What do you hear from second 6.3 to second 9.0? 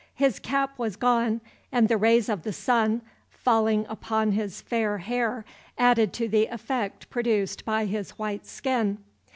effect produced by his white skin.